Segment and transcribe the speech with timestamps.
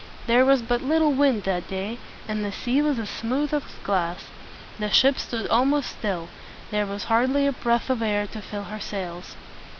[0.25, 4.25] There was but little wind that day, and the sea was as smooth as glass.
[4.79, 6.27] The ship stood almost still;
[6.71, 9.35] there was hardly a breath of air to fill her sails.